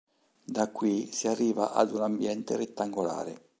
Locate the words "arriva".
1.27-1.73